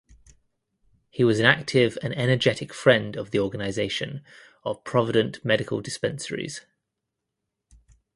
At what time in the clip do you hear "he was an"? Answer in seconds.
1.11-1.45